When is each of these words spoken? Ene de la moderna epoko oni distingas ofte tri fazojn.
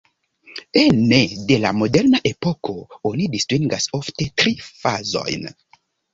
Ene 0.83 1.19
de 1.51 1.57
la 1.65 1.71
moderna 1.81 2.21
epoko 2.31 2.75
oni 3.11 3.29
distingas 3.37 3.87
ofte 4.01 4.29
tri 4.43 4.57
fazojn. 4.73 5.49